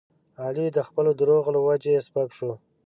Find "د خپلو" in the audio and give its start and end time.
0.75-1.11